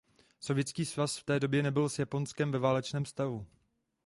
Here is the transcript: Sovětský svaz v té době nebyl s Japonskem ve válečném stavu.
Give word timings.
Sovětský 0.39 0.85
svaz 0.85 1.17
v 1.17 1.23
té 1.23 1.39
době 1.39 1.63
nebyl 1.63 1.89
s 1.89 1.99
Japonskem 1.99 2.51
ve 2.51 2.59
válečném 2.59 3.05
stavu. 3.05 3.45